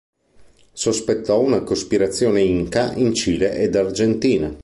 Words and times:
Sospettò 0.73 1.39
una 1.39 1.61
cospirazione 1.61 2.41
Inca 2.41 2.91
in 2.93 3.13
Cile 3.13 3.53
ed 3.57 3.75
Argentina. 3.75 4.51